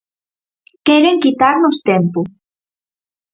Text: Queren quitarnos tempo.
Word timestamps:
Queren 0.85 1.15
quitarnos 1.23 1.77
tempo. 1.89 2.19